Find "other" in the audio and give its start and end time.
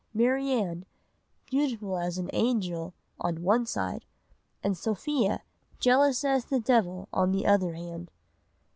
7.45-7.73